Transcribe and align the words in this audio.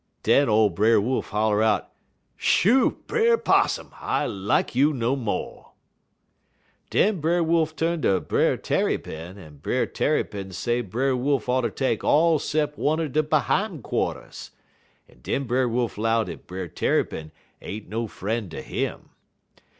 "Den 0.23 0.49
ole 0.49 0.71
Brer 0.71 0.99
Wolf 0.99 1.29
holler 1.29 1.61
out: 1.61 1.91
"'Shoo, 2.35 2.97
Brer 3.05 3.37
'Possum! 3.37 3.91
I 3.99 4.25
like 4.25 4.73
you 4.73 4.93
no 4.93 5.15
mo'.' 5.15 5.73
"Den 6.89 7.19
Brer 7.21 7.43
Wolf 7.43 7.75
tu'n 7.75 8.01
to 8.01 8.19
Brer 8.19 8.57
Tarrypin, 8.57 9.37
en 9.37 9.57
Brer 9.57 9.85
Tarrypin 9.85 10.51
say 10.53 10.81
Brer 10.81 11.15
Wolf 11.15 11.47
oughter 11.47 11.69
take 11.69 12.03
all 12.03 12.39
'cep' 12.39 12.79
one 12.79 12.99
er 12.99 13.09
de 13.09 13.21
behime 13.21 13.83
quarters, 13.83 14.49
en 15.07 15.19
den 15.21 15.43
Brer 15.43 15.69
Wolf 15.69 15.99
'low 15.99 16.23
dat 16.23 16.47
Brer 16.47 16.67
Tarrypin 16.67 17.31
ain't 17.61 17.87
no 17.87 18.07
fr'en' 18.07 18.49
ter 18.49 18.61
him. 18.61 19.09